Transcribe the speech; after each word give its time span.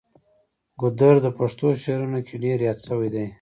ګودر 0.79 1.15
د 1.25 1.27
پښتو 1.37 1.67
شعرونو 1.83 2.19
کې 2.27 2.35
ډیر 2.43 2.59
یاد 2.67 2.79
شوی 2.87 3.09
دی. 3.15 3.25